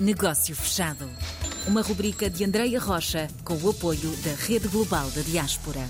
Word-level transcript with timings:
Negócio 0.00 0.54
Fechado. 0.54 1.08
Uma 1.66 1.82
rubrica 1.82 2.30
de 2.30 2.44
Andreia 2.44 2.78
Rocha 2.78 3.28
com 3.44 3.54
o 3.54 3.70
apoio 3.70 4.10
da 4.24 4.34
Rede 4.46 4.68
Global 4.68 5.10
da 5.10 5.22
Diaspora. 5.22 5.80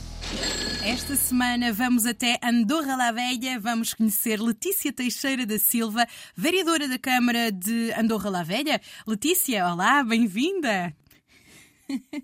Esta 0.84 1.16
semana 1.16 1.72
vamos 1.72 2.06
até 2.06 2.38
Andorra 2.42 2.96
la 2.96 3.12
Velha, 3.12 3.58
vamos 3.58 3.92
conhecer 3.92 4.40
Letícia 4.40 4.92
Teixeira 4.92 5.44
da 5.44 5.58
Silva, 5.58 6.06
vereadora 6.36 6.88
da 6.88 6.98
Câmara 6.98 7.50
de 7.50 7.92
Andorra 7.92 8.30
la 8.30 8.42
Velha. 8.42 8.80
Letícia, 9.06 9.66
olá, 9.70 10.02
bem-vinda! 10.04 10.94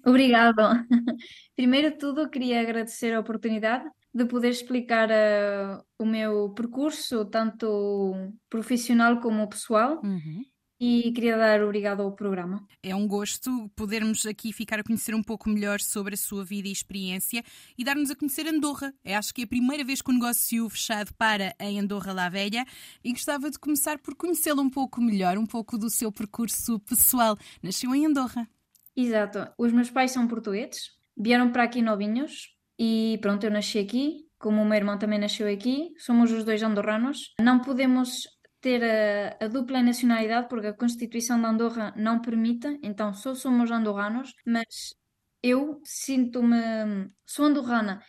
Obrigada. 0.06 0.86
Primeiro 1.56 1.90
de 1.90 1.98
tudo, 1.98 2.30
queria 2.30 2.61
agradecer 2.61 3.14
a 3.14 3.20
oportunidade 3.20 3.84
de 4.14 4.27
poder 4.27 4.50
explicar 4.50 5.09
uh, 5.11 5.82
o 5.98 6.04
meu 6.04 6.50
percurso, 6.50 7.24
tanto 7.24 8.14
profissional 8.48 9.20
como 9.20 9.48
pessoal. 9.48 10.00
Uhum. 10.02 10.45
E 10.85 11.12
queria 11.12 11.37
dar 11.37 11.62
obrigado 11.62 12.02
ao 12.02 12.11
programa. 12.11 12.66
É 12.83 12.93
um 12.93 13.06
gosto 13.06 13.70
podermos 13.77 14.27
aqui 14.27 14.52
ficar 14.52 14.80
a 14.80 14.83
conhecer 14.83 15.15
um 15.15 15.23
pouco 15.23 15.48
melhor 15.48 15.79
sobre 15.79 16.15
a 16.15 16.16
sua 16.16 16.45
vida 16.45 16.66
e 16.66 16.73
experiência 16.73 17.45
e 17.79 17.84
dar-nos 17.84 18.11
a 18.11 18.16
conhecer 18.16 18.48
Andorra. 18.48 18.92
É, 19.05 19.15
acho 19.15 19.33
que 19.33 19.42
é 19.42 19.45
a 19.45 19.47
primeira 19.47 19.84
vez 19.84 20.03
que 20.03 20.11
o 20.11 20.12
negócio 20.12 20.69
fechado 20.69 21.15
para 21.15 21.55
em 21.61 21.79
Andorra 21.79 22.12
La 22.12 22.29
Velha 22.29 22.65
e 23.05 23.12
gostava 23.12 23.48
de 23.48 23.61
começar 23.61 24.01
por 24.01 24.16
conhecê-la 24.16 24.61
um 24.61 24.69
pouco 24.69 25.01
melhor, 25.01 25.39
um 25.39 25.47
pouco 25.47 25.79
do 25.79 25.89
seu 25.89 26.11
percurso 26.11 26.80
pessoal. 26.80 27.39
Nasceu 27.62 27.95
em 27.95 28.05
Andorra. 28.05 28.48
Exato. 28.97 29.53
Os 29.56 29.73
meus 29.73 29.89
pais 29.89 30.11
são 30.11 30.27
portugueses, 30.27 30.91
vieram 31.17 31.53
para 31.53 31.62
aqui 31.62 31.80
novinhos 31.80 32.56
e 32.77 33.20
pronto, 33.23 33.45
eu 33.45 33.53
nasci 33.53 33.78
aqui. 33.78 34.27
Como 34.37 34.61
o 34.61 34.64
meu 34.64 34.75
irmão 34.75 34.98
também 34.98 35.20
nasceu 35.20 35.47
aqui, 35.47 35.95
somos 35.97 36.33
os 36.33 36.42
dois 36.42 36.61
andorranos. 36.61 37.33
Não 37.41 37.61
podemos 37.61 38.27
ter 38.62 38.83
a, 38.83 39.45
a, 39.45 39.48
dupla 39.48 39.83
nacionalidade, 39.83 40.48
porque 40.48 40.69
a 40.69 40.73
Constituição 40.73 41.39
de 41.41 41.47
Andorra 41.47 41.93
não 41.97 42.23
permite, 42.23 42.79
então 42.83 43.12
só 43.12 43.34
somos 43.34 43.70
andorranos, 43.70 44.34
mas 44.47 44.95
eu 45.42 45.81
sinto-me. 45.84 47.11
Sou 47.27 47.47
andorrana, 47.47 48.01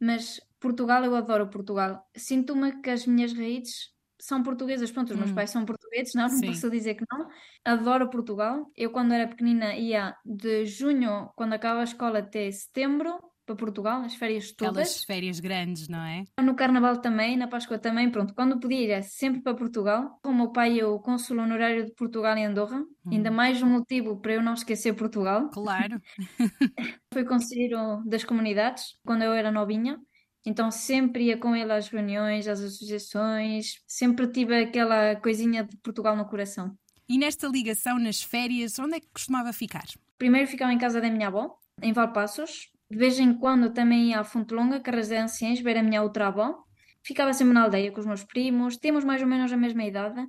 mas 0.00 0.40
Portugal, 0.58 1.04
eu 1.04 1.14
adoro 1.14 1.48
Portugal. 1.48 2.04
Sinto-me 2.14 2.82
que 2.82 2.90
as 2.90 3.06
minhas 3.06 3.32
raízes 3.32 3.94
são 4.20 4.42
portuguesas. 4.42 4.90
Pronto, 4.90 5.12
os 5.12 5.16
meus 5.16 5.30
hum. 5.30 5.34
pais 5.34 5.50
são 5.50 5.64
portugueses, 5.64 6.12
não, 6.14 6.26
não 6.28 6.40
posso 6.40 6.68
dizer 6.68 6.96
que 6.96 7.04
não. 7.10 7.28
Adoro 7.64 8.10
Portugal. 8.10 8.66
Eu, 8.76 8.90
quando 8.90 9.12
era 9.12 9.28
pequenina, 9.28 9.76
ia 9.76 10.16
de 10.24 10.66
junho, 10.66 11.30
quando 11.36 11.52
acaba 11.52 11.80
a 11.80 11.84
escola, 11.84 12.18
até 12.18 12.50
setembro 12.50 13.29
para 13.50 13.56
Portugal, 13.56 14.02
as 14.02 14.14
férias 14.14 14.52
todas. 14.52 14.70
Aquelas 14.70 15.04
férias 15.04 15.40
grandes, 15.40 15.88
não 15.88 16.00
é? 16.00 16.24
No 16.40 16.54
Carnaval 16.54 17.00
também, 17.00 17.36
na 17.36 17.48
Páscoa 17.48 17.78
também, 17.78 18.10
pronto. 18.10 18.34
Quando 18.34 18.60
podia 18.60 18.80
ir, 18.80 18.90
é 18.90 19.02
sempre 19.02 19.42
para 19.42 19.54
Portugal. 19.54 20.18
O 20.24 20.32
meu 20.32 20.52
pai 20.52 20.78
é 20.78 20.86
o 20.86 21.00
cônsul 21.00 21.38
honorário 21.38 21.84
de 21.86 21.92
Portugal 21.94 22.36
em 22.36 22.46
Andorra. 22.46 22.78
Hum. 22.78 23.10
Ainda 23.12 23.30
mais 23.30 23.62
um 23.62 23.66
motivo 23.66 24.20
para 24.20 24.34
eu 24.34 24.42
não 24.42 24.54
esquecer 24.54 24.94
Portugal. 24.94 25.50
Claro. 25.50 26.00
Foi 27.12 27.24
conselheiro 27.24 28.02
das 28.06 28.22
comunidades 28.22 28.96
quando 29.04 29.22
eu 29.22 29.32
era 29.32 29.50
novinha. 29.50 29.98
Então 30.46 30.70
sempre 30.70 31.24
ia 31.24 31.36
com 31.36 31.54
ele 31.54 31.72
às 31.72 31.88
reuniões, 31.88 32.48
às 32.48 32.60
associações, 32.60 33.74
sempre 33.86 34.26
tive 34.28 34.62
aquela 34.62 35.14
coisinha 35.16 35.64
de 35.64 35.76
Portugal 35.78 36.16
no 36.16 36.24
coração. 36.24 36.74
E 37.06 37.18
nesta 37.18 37.46
ligação, 37.48 37.98
nas 37.98 38.22
férias, 38.22 38.78
onde 38.78 38.96
é 38.96 39.00
que 39.00 39.08
costumava 39.12 39.52
ficar? 39.52 39.84
Primeiro 40.16 40.46
ficava 40.46 40.72
em 40.72 40.78
casa 40.78 41.00
da 41.00 41.10
minha 41.10 41.26
avó, 41.26 41.58
em 41.82 41.92
Valpassos, 41.92 42.70
de 42.90 42.96
vez 42.96 43.18
em 43.20 43.32
quando 43.32 43.72
também 43.72 44.10
ia 44.10 44.20
à 44.20 44.24
Fonte 44.24 44.52
Longa, 44.52 44.80
que 44.80 44.90
é 44.90 45.20
anciães, 45.20 45.60
ver 45.60 45.76
a 45.76 45.82
minha 45.82 46.02
outra 46.02 46.26
avó. 46.26 46.64
Ficava 47.02 47.32
sempre 47.32 47.54
na 47.54 47.62
aldeia 47.62 47.92
com 47.92 48.00
os 48.00 48.06
meus 48.06 48.24
primos, 48.24 48.76
temos 48.76 49.04
mais 49.04 49.22
ou 49.22 49.28
menos 49.28 49.52
a 49.52 49.56
mesma 49.56 49.84
idade. 49.84 50.26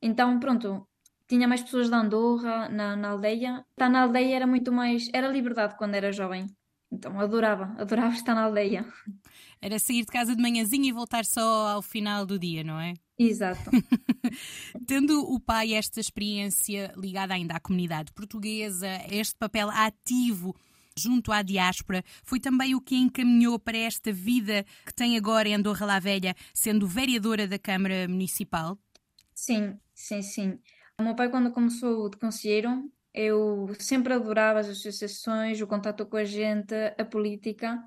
Então, 0.00 0.38
pronto, 0.38 0.86
tinha 1.28 1.48
mais 1.48 1.60
pessoas 1.60 1.90
da 1.90 1.98
Andorra 1.98 2.68
na, 2.68 2.94
na 2.94 3.10
aldeia. 3.10 3.64
Estar 3.70 3.90
na 3.90 4.02
aldeia 4.02 4.36
era 4.36 4.46
muito 4.46 4.70
mais. 4.70 5.10
Era 5.12 5.28
liberdade 5.28 5.76
quando 5.76 5.94
era 5.94 6.12
jovem. 6.12 6.46
Então, 6.90 7.20
adorava, 7.20 7.74
adorava 7.78 8.14
estar 8.14 8.34
na 8.34 8.44
aldeia. 8.44 8.86
Era 9.60 9.78
sair 9.78 10.00
de 10.00 10.06
casa 10.06 10.34
de 10.34 10.40
manhãzinha 10.40 10.88
e 10.88 10.92
voltar 10.92 11.24
só 11.24 11.68
ao 11.68 11.82
final 11.82 12.24
do 12.24 12.38
dia, 12.38 12.62
não 12.62 12.80
é? 12.80 12.94
Exato. 13.18 13.70
Tendo 14.86 15.20
o 15.20 15.40
pai 15.40 15.74
esta 15.74 15.98
experiência 15.98 16.94
ligada 16.96 17.34
ainda 17.34 17.56
à 17.56 17.60
comunidade 17.60 18.12
portuguesa, 18.12 18.88
este 19.10 19.36
papel 19.36 19.68
ativo 19.68 20.54
junto 20.98 21.32
à 21.32 21.42
diáspora, 21.42 22.04
foi 22.22 22.40
também 22.40 22.74
o 22.74 22.80
que 22.80 22.96
encaminhou 22.96 23.58
para 23.58 23.78
esta 23.78 24.12
vida 24.12 24.64
que 24.84 24.92
tem 24.94 25.16
agora 25.16 25.48
em 25.48 25.54
Andorra 25.54 25.86
la 25.86 25.98
Velha, 26.00 26.34
sendo 26.52 26.86
vereadora 26.86 27.46
da 27.46 27.58
Câmara 27.58 28.06
Municipal? 28.08 28.78
Sim, 29.34 29.78
sim, 29.94 30.22
sim. 30.22 30.58
O 30.98 31.02
meu 31.02 31.14
pai, 31.14 31.30
quando 31.30 31.50
começou 31.52 32.10
de 32.10 32.18
conselheiro, 32.18 32.90
eu 33.14 33.68
sempre 33.78 34.12
adorava 34.12 34.60
as 34.60 34.68
associações, 34.68 35.60
o 35.60 35.66
contato 35.66 36.04
com 36.06 36.16
a 36.16 36.24
gente, 36.24 36.74
a 36.98 37.04
política. 37.04 37.82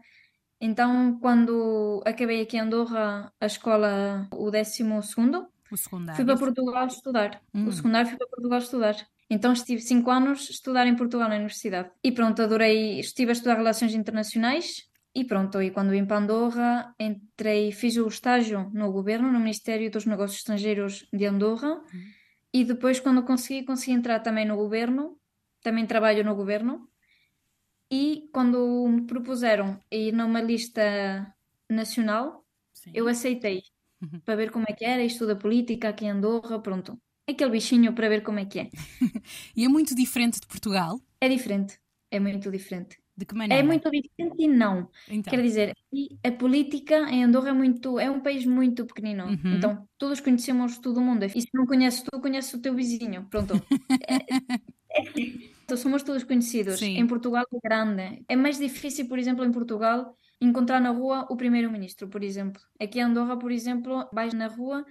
Então, 0.59 1.19
quando 1.19 2.01
acabei 2.05 2.41
aqui 2.41 2.57
em 2.57 2.61
Andorra 2.61 3.33
a 3.39 3.45
escola, 3.45 4.27
o 4.33 4.51
décimo 4.51 5.01
segundo, 5.03 5.47
o 5.71 5.77
secundário. 5.77 6.15
fui 6.15 6.25
para 6.25 6.37
Portugal 6.37 6.87
estudar. 6.87 7.41
Hum. 7.53 7.67
O 7.67 7.71
secundário 7.71 8.09
fui 8.09 8.17
para 8.17 8.27
Portugal 8.27 8.59
estudar. 8.59 8.95
Então 9.31 9.53
estive 9.53 9.79
cinco 9.79 10.11
anos 10.11 10.49
a 10.49 10.51
estudar 10.51 10.85
em 10.85 10.95
Portugal 10.95 11.29
na 11.29 11.35
universidade. 11.35 11.89
E 12.03 12.11
pronto, 12.11 12.41
adorei, 12.41 12.99
estive 12.99 13.29
a 13.29 13.31
estudar 13.31 13.55
relações 13.55 13.95
internacionais 13.95 14.89
e 15.15 15.23
pronto, 15.23 15.61
e 15.61 15.71
quando 15.71 15.91
vim 15.91 16.05
para 16.05 16.17
Andorra, 16.17 16.93
entrei, 16.99 17.71
fiz 17.71 17.95
o 17.95 18.05
estágio 18.09 18.69
no 18.73 18.91
governo, 18.91 19.31
no 19.31 19.39
Ministério 19.39 19.89
dos 19.89 20.05
Negócios 20.05 20.39
Estrangeiros 20.39 21.07
de 21.13 21.25
Andorra. 21.25 21.75
Uhum. 21.75 22.11
E 22.53 22.65
depois, 22.65 22.99
quando 22.99 23.23
consegui, 23.23 23.63
consegui 23.63 23.93
entrar 23.93 24.19
também 24.19 24.45
no 24.45 24.57
governo, 24.57 25.17
também 25.61 25.85
trabalho 25.85 26.25
no 26.25 26.35
governo. 26.35 26.89
E 27.89 28.29
quando 28.33 28.85
me 28.89 29.03
propuseram 29.07 29.79
ir 29.89 30.11
numa 30.11 30.41
lista 30.41 31.33
nacional, 31.69 32.45
Sim. 32.73 32.91
eu 32.93 33.07
aceitei 33.07 33.63
uhum. 34.01 34.19
para 34.25 34.35
ver 34.35 34.51
como 34.51 34.65
é 34.67 34.73
que 34.73 34.83
era, 34.83 35.01
estudo 35.01 35.37
política 35.37 35.87
aqui 35.87 36.03
em 36.03 36.09
Andorra, 36.09 36.59
pronto 36.59 36.99
aquele 37.31 37.51
bichinho 37.51 37.93
para 37.93 38.09
ver 38.09 38.21
como 38.23 38.39
é 38.39 38.45
que 38.45 38.59
é. 38.59 38.69
e 39.55 39.65
é 39.65 39.67
muito 39.67 39.95
diferente 39.95 40.39
de 40.39 40.47
Portugal? 40.47 40.99
É 41.19 41.27
diferente, 41.27 41.79
é 42.09 42.19
muito 42.19 42.49
diferente. 42.51 43.01
De 43.15 43.25
que 43.25 43.35
maneira? 43.35 43.61
É 43.61 43.65
muito 43.65 43.89
diferente 43.91 44.35
e 44.39 44.47
não. 44.47 44.89
Então. 45.09 45.31
Quer 45.31 45.41
dizer, 45.43 45.75
a 46.23 46.31
política 46.31 47.09
em 47.09 47.23
Andorra 47.23 47.49
é 47.49 47.53
muito, 47.53 47.99
é 47.99 48.09
um 48.09 48.21
país 48.21 48.45
muito 48.45 48.85
pequenino. 48.85 49.25
Uhum. 49.25 49.55
Então, 49.57 49.87
todos 49.97 50.19
conhecemos 50.21 50.77
todo 50.77 51.01
mundo. 51.01 51.25
E 51.25 51.29
se 51.29 51.49
não 51.53 51.65
conheces 51.65 52.01
tu, 52.01 52.19
conheces 52.19 52.53
o 52.53 52.61
teu 52.61 52.73
vizinho. 52.73 53.27
Pronto. 53.29 53.53
é, 54.09 54.15
é, 54.15 55.03
então, 55.63 55.77
somos 55.77 56.03
todos 56.03 56.23
conhecidos. 56.23 56.79
Sim. 56.79 56.97
Em 56.97 57.05
Portugal 57.05 57.45
é 57.53 57.67
grande. 57.67 58.23
É 58.27 58.35
mais 58.35 58.57
difícil, 58.57 59.07
por 59.07 59.19
exemplo, 59.19 59.45
em 59.45 59.51
Portugal, 59.51 60.15
encontrar 60.39 60.79
na 60.79 60.89
rua 60.89 61.27
o 61.29 61.35
primeiro-ministro, 61.35 62.07
por 62.07 62.23
exemplo. 62.23 62.61
Aqui 62.79 62.99
em 62.99 63.03
Andorra, 63.03 63.37
por 63.37 63.51
exemplo, 63.51 64.09
vais 64.11 64.33
na 64.33 64.47
rua 64.47 64.85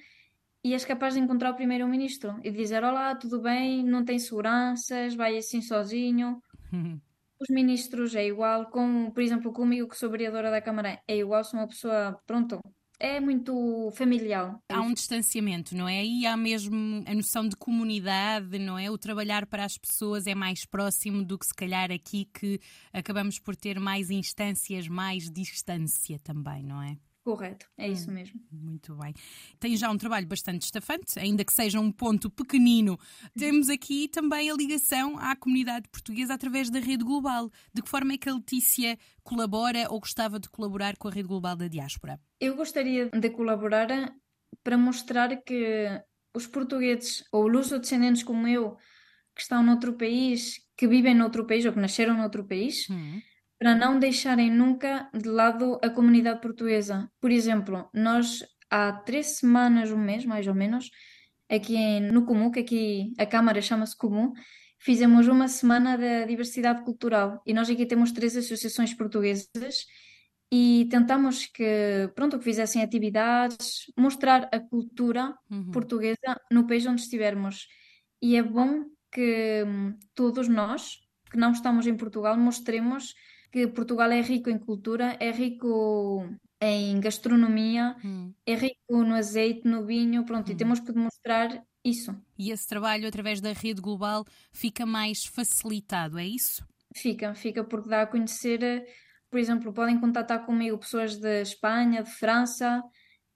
e 0.62 0.72
és 0.74 0.84
capaz 0.84 1.14
de 1.14 1.20
encontrar 1.20 1.50
o 1.50 1.56
primeiro-ministro 1.56 2.38
e 2.42 2.50
dizer: 2.50 2.84
Olá, 2.84 3.14
tudo 3.14 3.40
bem? 3.40 3.84
Não 3.84 4.04
tem 4.04 4.18
seguranças, 4.18 5.14
vai 5.14 5.36
assim 5.36 5.62
sozinho. 5.62 6.40
Os 7.40 7.48
ministros 7.48 8.14
é 8.14 8.26
igual, 8.26 8.66
com, 8.70 9.10
por 9.10 9.22
exemplo, 9.22 9.50
comigo, 9.50 9.88
que 9.88 9.96
sou 9.96 10.10
vereadora 10.10 10.50
da 10.50 10.60
Câmara, 10.60 11.00
é 11.08 11.16
igual, 11.16 11.42
sou 11.42 11.58
uma 11.58 11.66
pessoa, 11.66 12.20
pronto, 12.26 12.60
é 12.98 13.18
muito 13.18 13.90
familiar. 13.92 14.60
Há 14.68 14.82
um 14.82 14.92
distanciamento, 14.92 15.74
não 15.74 15.88
é? 15.88 16.04
E 16.04 16.26
há 16.26 16.36
mesmo 16.36 17.02
a 17.06 17.14
noção 17.14 17.48
de 17.48 17.56
comunidade, 17.56 18.58
não 18.58 18.78
é? 18.78 18.90
O 18.90 18.98
trabalhar 18.98 19.46
para 19.46 19.64
as 19.64 19.78
pessoas 19.78 20.26
é 20.26 20.34
mais 20.34 20.66
próximo 20.66 21.24
do 21.24 21.38
que 21.38 21.46
se 21.46 21.54
calhar 21.54 21.90
aqui 21.90 22.26
que 22.26 22.60
acabamos 22.92 23.38
por 23.38 23.56
ter 23.56 23.80
mais 23.80 24.10
instâncias, 24.10 24.86
mais 24.86 25.30
distância 25.30 26.18
também, 26.18 26.62
não 26.62 26.82
é? 26.82 26.98
Correto, 27.22 27.66
é 27.76 27.86
isso 27.86 28.10
hum, 28.10 28.14
mesmo. 28.14 28.40
Muito 28.50 28.94
bem. 28.94 29.12
Tem 29.58 29.76
já 29.76 29.90
um 29.90 29.98
trabalho 29.98 30.26
bastante 30.26 30.62
estafante, 30.62 31.18
ainda 31.18 31.44
que 31.44 31.52
seja 31.52 31.78
um 31.78 31.92
ponto 31.92 32.30
pequenino. 32.30 32.98
Temos 33.38 33.68
aqui 33.68 34.08
também 34.08 34.50
a 34.50 34.54
ligação 34.54 35.18
à 35.18 35.36
comunidade 35.36 35.88
portuguesa 35.90 36.34
através 36.34 36.70
da 36.70 36.78
Rede 36.78 37.04
Global. 37.04 37.50
De 37.74 37.82
que 37.82 37.88
forma 37.88 38.14
é 38.14 38.18
que 38.18 38.28
a 38.28 38.34
Letícia 38.34 38.98
colabora 39.22 39.86
ou 39.90 40.00
gostava 40.00 40.40
de 40.40 40.48
colaborar 40.48 40.96
com 40.96 41.08
a 41.08 41.10
Rede 41.10 41.28
Global 41.28 41.54
da 41.54 41.68
Diáspora? 41.68 42.18
Eu 42.40 42.56
gostaria 42.56 43.10
de 43.10 43.30
colaborar 43.30 43.88
para 44.64 44.78
mostrar 44.78 45.36
que 45.42 45.86
os 46.34 46.46
portugueses 46.46 47.22
ou 47.30 47.46
luso-descendentes 47.46 48.22
como 48.22 48.48
eu, 48.48 48.76
que 49.34 49.42
estão 49.42 49.62
noutro 49.62 49.92
país, 49.92 50.54
que 50.74 50.88
vivem 50.88 51.14
noutro 51.14 51.46
país 51.46 51.66
ou 51.66 51.72
que 51.72 51.80
nasceram 51.80 52.16
noutro 52.16 52.44
país, 52.44 52.88
hum 52.88 53.20
para 53.60 53.74
não 53.74 53.98
deixarem 53.98 54.50
nunca 54.50 55.10
de 55.12 55.28
lado 55.28 55.78
a 55.84 55.90
comunidade 55.90 56.40
portuguesa. 56.40 57.10
Por 57.20 57.30
exemplo, 57.30 57.90
nós 57.92 58.42
há 58.70 58.90
três 58.90 59.38
semanas, 59.38 59.92
um 59.92 59.98
mês 59.98 60.24
mais 60.24 60.46
ou 60.46 60.54
menos, 60.54 60.90
aqui 61.46 62.00
no 62.00 62.24
Comum, 62.24 62.50
que 62.50 62.60
aqui 62.60 63.12
a 63.18 63.26
Câmara 63.26 63.60
chama-se 63.60 63.94
Comum, 63.94 64.32
fizemos 64.78 65.28
uma 65.28 65.46
semana 65.46 65.98
da 65.98 66.24
diversidade 66.24 66.82
cultural 66.84 67.42
e 67.44 67.52
nós 67.52 67.68
aqui 67.68 67.84
temos 67.84 68.12
três 68.12 68.34
associações 68.34 68.94
portuguesas 68.94 69.84
e 70.50 70.88
tentamos 70.90 71.44
que, 71.44 72.10
pronto, 72.14 72.38
que 72.38 72.44
fizessem 72.44 72.82
atividades, 72.82 73.92
mostrar 73.94 74.48
a 74.50 74.58
cultura 74.58 75.36
uhum. 75.50 75.70
portuguesa 75.70 76.40
no 76.50 76.66
país 76.66 76.86
onde 76.86 77.02
estivermos. 77.02 77.68
e 78.22 78.36
é 78.36 78.42
bom 78.42 78.86
que 79.12 79.64
hum, 79.66 79.98
todos 80.14 80.48
nós, 80.48 80.98
que 81.30 81.36
não 81.36 81.52
estamos 81.52 81.86
em 81.86 81.96
Portugal, 81.96 82.38
mostremos 82.38 83.12
que 83.50 83.66
Portugal 83.68 84.10
é 84.10 84.20
rico 84.20 84.48
em 84.48 84.58
cultura, 84.58 85.16
é 85.18 85.30
rico 85.30 86.24
em 86.60 87.00
gastronomia, 87.00 87.96
hum. 88.04 88.32
é 88.46 88.54
rico 88.54 89.02
no 89.02 89.14
azeite, 89.14 89.66
no 89.66 89.84
vinho, 89.84 90.24
pronto, 90.24 90.48
hum. 90.48 90.52
e 90.52 90.56
temos 90.56 90.80
que 90.80 90.92
demonstrar 90.92 91.64
isso. 91.84 92.14
E 92.38 92.50
esse 92.50 92.66
trabalho 92.66 93.08
através 93.08 93.40
da 93.40 93.52
rede 93.52 93.80
global 93.80 94.24
fica 94.52 94.84
mais 94.84 95.24
facilitado, 95.24 96.18
é 96.18 96.26
isso? 96.26 96.64
Fica, 96.94 97.34
fica 97.34 97.64
porque 97.64 97.88
dá 97.88 98.02
a 98.02 98.06
conhecer, 98.06 98.84
por 99.30 99.38
exemplo, 99.38 99.72
podem 99.72 99.98
contatar 99.98 100.44
comigo 100.44 100.78
pessoas 100.78 101.16
de 101.16 101.42
Espanha, 101.42 102.02
de 102.02 102.10
França 102.10 102.82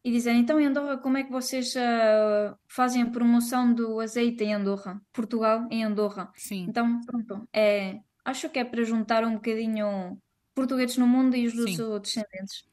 e 0.05 0.11
dizerem, 0.11 0.41
então 0.41 0.61
em 0.61 0.67
Andorra, 0.67 0.99
como 0.99 1.17
é 1.17 1.25
que 1.25 1.31
vocês 1.31 1.75
uh, 1.77 2.55
fazem 2.69 3.03
a 3.03 3.11
promoção 3.11 3.73
do 3.73 4.01
azeite 4.01 4.45
em 4.45 4.53
Andorra? 4.53 5.01
Portugal 5.13 5.67
em 5.71 5.83
Andorra. 5.83 6.31
Sim. 6.37 6.67
Então, 6.69 7.01
pronto, 7.07 7.49
é, 7.53 8.01
acho 8.25 8.49
que 8.49 8.59
é 8.59 8.65
para 8.65 8.83
juntar 8.85 9.25
um 9.25 9.35
bocadinho 9.35 10.19
portugueses 10.55 10.97
no 10.97 11.07
mundo 11.07 11.37
e 11.37 11.47
os 11.47 11.55
dos 11.55 11.77
descendentes. 12.01 12.65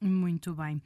Muito 0.00 0.54
bem. 0.54 0.80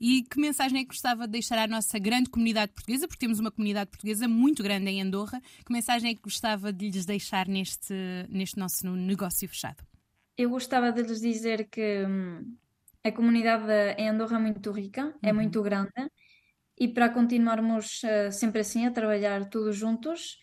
E 0.00 0.22
que 0.22 0.40
mensagem 0.40 0.78
é 0.78 0.82
que 0.82 0.88
gostava 0.88 1.26
de 1.26 1.32
deixar 1.32 1.58
à 1.58 1.66
nossa 1.66 1.98
grande 1.98 2.30
comunidade 2.30 2.72
portuguesa, 2.72 3.08
porque 3.08 3.18
temos 3.18 3.40
uma 3.40 3.50
comunidade 3.50 3.90
portuguesa 3.90 4.28
muito 4.28 4.62
grande 4.62 4.90
em 4.90 5.02
Andorra, 5.02 5.40
que 5.64 5.72
mensagem 5.72 6.12
é 6.12 6.14
que 6.14 6.22
gostava 6.22 6.72
de 6.72 6.88
lhes 6.88 7.04
deixar 7.04 7.48
neste, 7.48 7.94
neste 8.28 8.58
nosso 8.58 8.88
negócio 8.88 9.48
fechado? 9.48 9.84
Eu 10.36 10.50
gostava 10.50 10.92
de 10.92 11.02
lhes 11.02 11.20
dizer 11.20 11.68
que 11.68 12.04
hum, 12.06 12.56
a 13.02 13.10
comunidade 13.10 13.72
em 13.98 14.08
Andorra 14.08 14.36
é 14.36 14.40
muito 14.40 14.70
rica, 14.70 15.00
é 15.00 15.04
uhum. 15.04 15.12
é 15.22 15.32
muito 15.32 15.62
grande, 15.62 15.90
e 16.78 16.86
para 16.86 17.08
continuarmos 17.08 18.02
uh, 18.04 18.30
sempre 18.30 18.60
assim, 18.60 18.86
a 18.86 18.92
trabalhar 18.92 19.48
todos 19.48 19.76
juntos, 19.76 20.38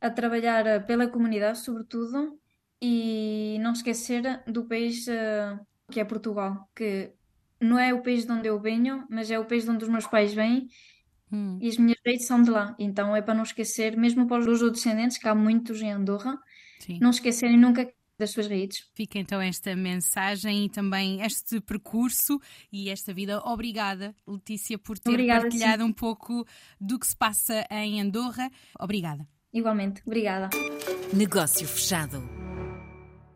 a 0.00 0.10
trabalhar 0.10 0.66
uh, 0.66 0.84
pela 0.84 1.06
comunidade, 1.06 1.60
sobretudo, 1.60 2.36
e 2.80 3.58
não 3.60 3.72
esquecer 3.72 4.42
do 4.46 4.64
país 4.64 5.06
uh, 5.06 5.58
que 5.90 6.00
é 6.00 6.04
Portugal, 6.04 6.68
que 6.74 7.12
não 7.60 7.78
é 7.78 7.92
o 7.94 8.02
país 8.02 8.24
de 8.26 8.32
onde 8.32 8.48
eu 8.48 8.60
venho, 8.60 9.06
mas 9.08 9.30
é 9.30 9.38
o 9.38 9.44
país 9.44 9.64
de 9.64 9.70
onde 9.70 9.84
os 9.84 9.90
meus 9.90 10.06
pais 10.06 10.34
vêm 10.34 10.68
hum. 11.32 11.58
e 11.60 11.68
as 11.68 11.78
minhas 11.78 11.98
raízes 12.04 12.26
são 12.26 12.42
de 12.42 12.50
lá. 12.50 12.74
Então 12.78 13.14
é 13.14 13.22
para 13.22 13.34
não 13.34 13.42
esquecer, 13.42 13.96
mesmo 13.96 14.26
para 14.26 14.38
os 14.38 14.72
descendentes, 14.72 15.18
que 15.18 15.28
há 15.28 15.34
muitos 15.34 15.80
em 15.80 15.90
Andorra, 15.90 16.38
Sim. 16.80 16.98
não 17.00 17.10
esquecerem 17.10 17.58
nunca 17.58 17.90
das 18.18 18.30
suas 18.30 18.46
raízes. 18.46 18.88
Fica 18.94 19.18
então 19.18 19.40
esta 19.40 19.76
mensagem 19.76 20.64
e 20.64 20.70
também 20.70 21.20
este 21.20 21.60
percurso 21.60 22.40
e 22.72 22.88
esta 22.88 23.12
vida. 23.12 23.40
Obrigada, 23.44 24.14
Letícia, 24.26 24.78
por 24.78 24.98
ter 24.98 25.10
Obrigada, 25.10 25.42
partilhado 25.42 25.82
sim. 25.82 25.88
um 25.88 25.92
pouco 25.92 26.46
do 26.80 26.98
que 26.98 27.06
se 27.06 27.16
passa 27.16 27.66
em 27.70 28.00
Andorra. 28.00 28.50
Obrigada. 28.80 29.26
Igualmente, 29.52 30.02
obrigada. 30.06 30.50
Negócio 31.14 31.66
fechado. 31.66 32.35